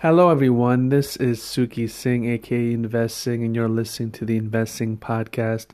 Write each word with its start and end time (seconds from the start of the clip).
Hello, 0.00 0.28
everyone. 0.28 0.90
This 0.90 1.16
is 1.16 1.40
Suki 1.40 1.88
Singh, 1.88 2.28
aka 2.28 2.70
Investing, 2.70 3.42
and 3.42 3.56
you're 3.56 3.66
listening 3.66 4.10
to 4.10 4.26
the 4.26 4.36
Investing 4.36 4.98
Podcast. 4.98 5.68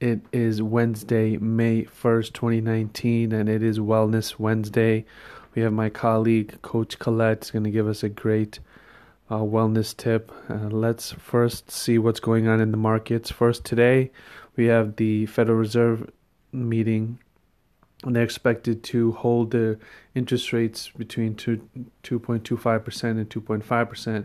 It 0.00 0.22
is 0.32 0.60
Wednesday, 0.60 1.36
May 1.36 1.84
1st, 1.84 2.32
2019, 2.32 3.30
and 3.30 3.48
it 3.48 3.62
is 3.62 3.78
Wellness 3.78 4.40
Wednesday. 4.40 5.04
We 5.54 5.62
have 5.62 5.72
my 5.72 5.88
colleague, 5.88 6.60
Coach 6.62 6.98
Colette, 6.98 7.44
is 7.44 7.52
going 7.52 7.62
to 7.62 7.70
give 7.70 7.86
us 7.86 8.02
a 8.02 8.08
great 8.08 8.58
uh, 9.30 9.36
wellness 9.36 9.96
tip. 9.96 10.32
Uh, 10.48 10.66
let's 10.66 11.12
first 11.12 11.70
see 11.70 11.96
what's 11.96 12.18
going 12.18 12.48
on 12.48 12.60
in 12.60 12.72
the 12.72 12.76
markets. 12.76 13.30
First, 13.30 13.64
today, 13.64 14.10
we 14.56 14.66
have 14.66 14.96
the 14.96 15.26
Federal 15.26 15.58
Reserve 15.58 16.10
meeting 16.52 17.20
and 18.04 18.16
they're 18.16 18.22
expected 18.22 18.82
to 18.82 19.12
hold 19.12 19.50
their 19.50 19.78
interest 20.14 20.52
rates 20.52 20.90
between 20.96 21.34
2, 21.34 21.60
2.25% 22.02 23.02
and 23.04 23.28
2.5%. 23.28 24.24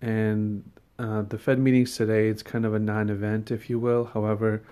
And 0.00 0.70
uh, 0.98 1.22
the 1.22 1.38
Fed 1.38 1.58
meetings 1.58 1.96
today, 1.96 2.28
it's 2.28 2.42
kind 2.42 2.64
of 2.64 2.74
a 2.74 2.78
non 2.78 3.10
event, 3.10 3.50
if 3.50 3.68
you 3.68 3.78
will. 3.78 4.04
However, 4.04 4.62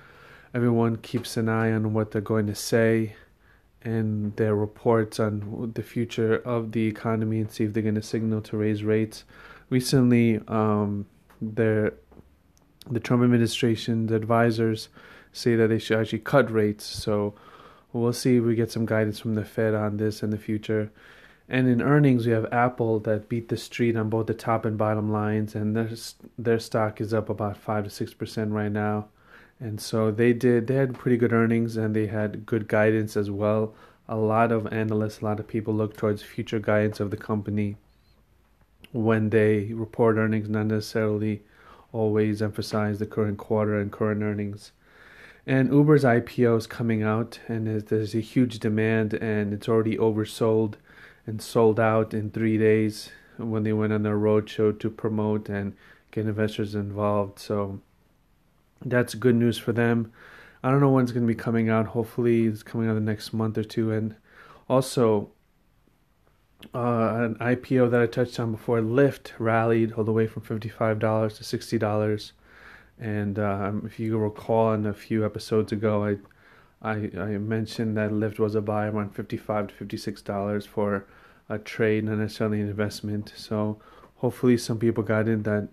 everyone 0.54 0.96
keeps 0.96 1.36
an 1.36 1.48
eye 1.48 1.72
on 1.72 1.92
what 1.92 2.12
they're 2.12 2.20
going 2.20 2.46
to 2.46 2.54
say 2.54 3.14
and 3.82 4.36
their 4.36 4.54
reports 4.54 5.18
on 5.18 5.72
the 5.74 5.82
future 5.82 6.36
of 6.36 6.72
the 6.72 6.86
economy 6.86 7.40
and 7.40 7.50
see 7.50 7.64
if 7.64 7.72
they're 7.72 7.82
going 7.82 7.94
to 7.94 8.02
signal 8.02 8.40
to 8.42 8.56
raise 8.56 8.84
rates. 8.84 9.24
Recently, 9.70 10.40
um, 10.48 11.06
their, 11.40 11.94
the 12.90 13.00
Trump 13.00 13.22
administration's 13.22 14.12
advisors 14.12 14.88
say 15.32 15.56
that 15.56 15.68
they 15.68 15.78
should 15.78 15.98
actually 15.98 16.18
cut 16.18 16.50
rates. 16.50 16.84
So, 16.84 17.34
We'll 17.92 18.12
see 18.12 18.36
if 18.36 18.44
we 18.44 18.54
get 18.54 18.70
some 18.70 18.86
guidance 18.86 19.18
from 19.18 19.34
the 19.34 19.44
Fed 19.44 19.74
on 19.74 19.96
this 19.96 20.22
in 20.22 20.30
the 20.30 20.38
future. 20.38 20.90
And 21.48 21.68
in 21.68 21.82
earnings, 21.82 22.26
we 22.26 22.32
have 22.32 22.46
Apple 22.52 23.00
that 23.00 23.28
beat 23.28 23.48
the 23.48 23.56
street 23.56 23.96
on 23.96 24.08
both 24.08 24.26
the 24.26 24.34
top 24.34 24.64
and 24.64 24.78
bottom 24.78 25.10
lines, 25.10 25.56
and 25.56 25.76
their 25.76 25.90
their 26.38 26.60
stock 26.60 27.00
is 27.00 27.12
up 27.12 27.28
about 27.28 27.56
five 27.56 27.84
to 27.84 27.90
six 27.90 28.14
percent 28.14 28.52
right 28.52 28.70
now. 28.70 29.08
And 29.58 29.80
so 29.80 30.10
they 30.10 30.32
did. 30.32 30.68
They 30.68 30.76
had 30.76 30.94
pretty 30.94 31.16
good 31.16 31.32
earnings, 31.32 31.76
and 31.76 31.94
they 31.94 32.06
had 32.06 32.46
good 32.46 32.68
guidance 32.68 33.16
as 33.16 33.30
well. 33.30 33.74
A 34.08 34.16
lot 34.16 34.52
of 34.52 34.72
analysts, 34.72 35.20
a 35.20 35.24
lot 35.24 35.40
of 35.40 35.48
people 35.48 35.74
look 35.74 35.96
towards 35.96 36.22
future 36.22 36.60
guidance 36.60 37.00
of 37.00 37.10
the 37.10 37.16
company 37.16 37.76
when 38.92 39.30
they 39.30 39.72
report 39.72 40.16
earnings, 40.16 40.48
not 40.48 40.66
necessarily 40.66 41.42
always 41.92 42.42
emphasize 42.42 42.98
the 42.98 43.06
current 43.06 43.38
quarter 43.38 43.78
and 43.78 43.90
current 43.92 44.22
earnings. 44.22 44.72
And 45.46 45.72
Uber's 45.72 46.04
IPO 46.04 46.58
is 46.58 46.66
coming 46.66 47.02
out, 47.02 47.40
and 47.48 47.66
there's 47.66 48.14
a 48.14 48.20
huge 48.20 48.58
demand, 48.58 49.14
and 49.14 49.52
it's 49.52 49.68
already 49.68 49.96
oversold 49.96 50.74
and 51.26 51.40
sold 51.40 51.80
out 51.80 52.12
in 52.12 52.30
three 52.30 52.58
days 52.58 53.10
when 53.36 53.62
they 53.62 53.72
went 53.72 53.92
on 53.92 54.02
their 54.02 54.18
roadshow 54.18 54.78
to 54.78 54.90
promote 54.90 55.48
and 55.48 55.74
get 56.10 56.26
investors 56.26 56.74
involved. 56.74 57.38
So 57.38 57.80
that's 58.84 59.14
good 59.14 59.34
news 59.34 59.58
for 59.58 59.72
them. 59.72 60.12
I 60.62 60.70
don't 60.70 60.80
know 60.80 60.90
when 60.90 61.04
it's 61.04 61.12
going 61.12 61.26
to 61.26 61.32
be 61.32 61.40
coming 61.40 61.70
out. 61.70 61.88
Hopefully, 61.88 62.46
it's 62.46 62.62
coming 62.62 62.88
out 62.88 62.94
the 62.94 63.00
next 63.00 63.32
month 63.32 63.56
or 63.56 63.64
two. 63.64 63.92
And 63.92 64.14
also, 64.68 65.30
uh, 66.74 67.24
an 67.24 67.34
IPO 67.36 67.90
that 67.90 68.02
I 68.02 68.06
touched 68.06 68.38
on 68.38 68.52
before, 68.52 68.80
Lyft 68.80 69.32
rallied 69.38 69.92
all 69.92 70.04
the 70.04 70.12
way 70.12 70.26
from 70.26 70.42
$55 70.42 70.98
to 70.98 71.78
$60. 71.78 72.32
And 73.00 73.38
um, 73.38 73.82
if 73.86 73.98
you 73.98 74.18
recall, 74.18 74.74
in 74.74 74.84
a 74.84 74.92
few 74.92 75.24
episodes 75.24 75.72
ago, 75.72 76.04
I, 76.04 76.16
I, 76.82 77.10
I 77.16 77.38
mentioned 77.38 77.96
that 77.96 78.10
Lyft 78.10 78.38
was 78.38 78.54
a 78.54 78.60
buy 78.60 78.86
around 78.88 79.14
fifty-five 79.14 79.68
to 79.68 79.74
fifty-six 79.74 80.20
dollars 80.20 80.66
for 80.66 81.06
a 81.48 81.58
trade, 81.58 82.04
not 82.04 82.18
necessarily 82.18 82.60
an 82.60 82.68
investment. 82.68 83.32
So 83.34 83.80
hopefully, 84.16 84.58
some 84.58 84.78
people 84.78 85.02
got 85.02 85.28
in 85.28 85.44
that 85.44 85.68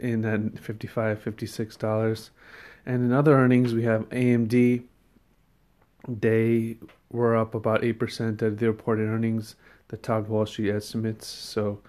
in 0.00 0.24
at 0.24 0.60
55 0.60 1.20
56 1.20 1.76
dollars. 1.76 2.30
And 2.86 3.04
in 3.04 3.12
other 3.12 3.34
earnings, 3.34 3.74
we 3.74 3.82
have 3.82 4.08
AMD. 4.10 4.84
They 6.08 6.76
were 7.10 7.36
up 7.36 7.56
about 7.56 7.82
eight 7.82 7.98
percent 7.98 8.40
at 8.42 8.58
the 8.58 8.68
reported 8.68 9.08
earnings 9.08 9.56
that 9.88 10.04
topped 10.04 10.28
Wall 10.28 10.46
Street 10.46 10.70
estimates. 10.70 11.26
So 11.26 11.80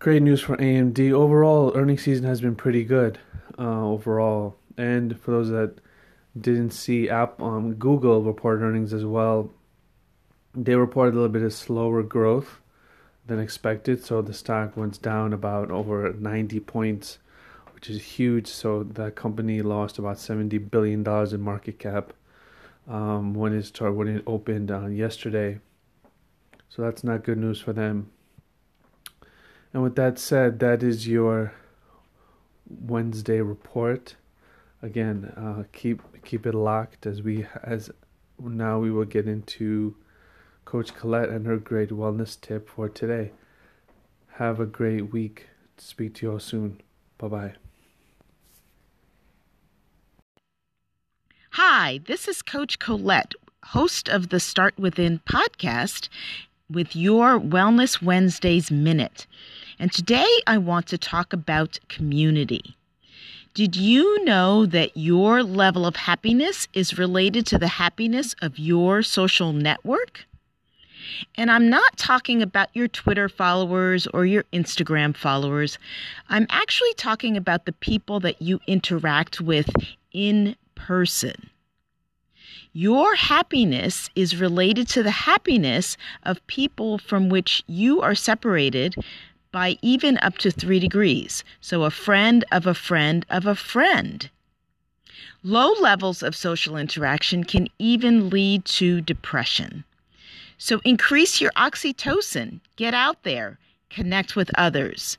great 0.00 0.22
news 0.22 0.40
for 0.40 0.56
AMD. 0.56 1.12
Overall, 1.12 1.72
earnings 1.76 2.02
season 2.02 2.24
has 2.24 2.40
been 2.40 2.56
pretty 2.56 2.82
good 2.82 3.20
uh, 3.58 3.86
overall. 3.86 4.56
And 4.76 5.18
for 5.20 5.32
those 5.32 5.50
that 5.50 5.76
didn't 6.38 6.70
see, 6.70 7.08
app 7.08 7.40
um, 7.42 7.74
Google 7.74 8.22
reported 8.22 8.64
earnings 8.64 8.92
as 8.92 9.04
well. 9.04 9.50
They 10.54 10.74
reported 10.74 11.12
a 11.12 11.16
little 11.16 11.28
bit 11.28 11.42
of 11.42 11.52
slower 11.52 12.02
growth 12.02 12.60
than 13.26 13.38
expected, 13.38 14.04
so 14.04 14.22
the 14.22 14.32
stock 14.32 14.76
went 14.76 15.00
down 15.02 15.32
about 15.32 15.70
over 15.70 16.12
90 16.12 16.60
points, 16.60 17.18
which 17.74 17.90
is 17.90 18.02
huge. 18.02 18.46
So 18.46 18.82
that 18.82 19.14
company 19.14 19.60
lost 19.62 19.98
about 19.98 20.18
70 20.18 20.56
billion 20.58 21.02
dollars 21.02 21.32
in 21.32 21.40
market 21.40 21.78
cap 21.78 22.12
um, 22.88 23.34
when 23.34 23.52
it 23.52 23.64
started 23.64 23.94
when 23.94 24.08
it 24.08 24.24
opened 24.26 24.70
on 24.70 24.96
yesterday. 24.96 25.60
So 26.68 26.82
that's 26.82 27.04
not 27.04 27.24
good 27.24 27.38
news 27.38 27.60
for 27.60 27.72
them. 27.72 28.10
And 29.72 29.82
with 29.82 29.96
that 29.96 30.18
said, 30.18 30.58
that 30.60 30.82
is 30.82 31.06
your 31.06 31.52
Wednesday 32.68 33.40
report. 33.40 34.16
Again, 34.82 35.32
uh, 35.36 35.64
keep 35.72 36.02
keep 36.24 36.46
it 36.46 36.54
locked 36.54 37.06
as 37.06 37.22
we 37.22 37.46
as 37.62 37.90
now 38.38 38.78
we 38.78 38.90
will 38.90 39.04
get 39.04 39.26
into 39.26 39.96
Coach 40.64 40.94
Colette 40.94 41.30
and 41.30 41.46
her 41.46 41.56
great 41.56 41.90
wellness 41.90 42.40
tip 42.40 42.68
for 42.68 42.88
today. 42.88 43.32
Have 44.34 44.60
a 44.60 44.66
great 44.66 45.12
week. 45.12 45.48
Speak 45.78 46.14
to 46.14 46.26
you 46.26 46.32
all 46.32 46.38
soon. 46.38 46.80
Bye 47.16 47.28
bye. 47.28 47.54
Hi, 51.52 52.00
this 52.06 52.28
is 52.28 52.42
Coach 52.42 52.78
Colette, 52.78 53.34
host 53.64 54.08
of 54.08 54.28
the 54.28 54.38
Start 54.38 54.78
Within 54.78 55.20
podcast 55.28 56.08
with 56.70 56.94
your 56.94 57.40
Wellness 57.40 58.00
Wednesdays 58.00 58.70
Minute. 58.70 59.26
And 59.78 59.92
today 59.92 60.28
I 60.46 60.58
want 60.58 60.88
to 60.88 60.98
talk 60.98 61.32
about 61.32 61.78
community. 61.88 62.76
Did 63.54 63.76
you 63.76 64.24
know 64.24 64.66
that 64.66 64.96
your 64.96 65.42
level 65.42 65.86
of 65.86 65.96
happiness 65.96 66.66
is 66.72 66.98
related 66.98 67.46
to 67.46 67.58
the 67.58 67.68
happiness 67.68 68.34
of 68.42 68.58
your 68.58 69.02
social 69.02 69.52
network? 69.52 70.26
And 71.36 71.50
I'm 71.50 71.70
not 71.70 71.96
talking 71.96 72.42
about 72.42 72.68
your 72.74 72.88
Twitter 72.88 73.28
followers 73.28 74.06
or 74.08 74.26
your 74.26 74.44
Instagram 74.52 75.16
followers. 75.16 75.78
I'm 76.28 76.46
actually 76.50 76.94
talking 76.94 77.36
about 77.36 77.64
the 77.64 77.72
people 77.72 78.20
that 78.20 78.42
you 78.42 78.60
interact 78.66 79.40
with 79.40 79.70
in 80.12 80.56
person. 80.74 81.50
Your 82.72 83.14
happiness 83.14 84.10
is 84.14 84.40
related 84.40 84.88
to 84.88 85.02
the 85.02 85.10
happiness 85.10 85.96
of 86.22 86.46
people 86.46 86.98
from 86.98 87.28
which 87.28 87.64
you 87.66 88.02
are 88.02 88.14
separated 88.14 88.94
by 89.50 89.78
even 89.82 90.18
up 90.18 90.38
to 90.38 90.50
three 90.50 90.78
degrees. 90.78 91.44
So, 91.60 91.84
a 91.84 91.90
friend 91.90 92.44
of 92.52 92.66
a 92.66 92.74
friend 92.74 93.24
of 93.30 93.46
a 93.46 93.54
friend. 93.54 94.28
Low 95.42 95.72
levels 95.80 96.22
of 96.22 96.36
social 96.36 96.76
interaction 96.76 97.44
can 97.44 97.68
even 97.78 98.30
lead 98.30 98.64
to 98.66 99.00
depression. 99.00 99.84
So, 100.58 100.80
increase 100.84 101.40
your 101.40 101.52
oxytocin, 101.52 102.60
get 102.76 102.94
out 102.94 103.22
there, 103.22 103.58
connect 103.90 104.36
with 104.36 104.50
others. 104.58 105.18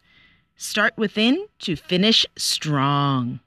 Start 0.58 0.98
within 0.98 1.48
to 1.60 1.76
finish 1.76 2.26
strong. 2.36 3.40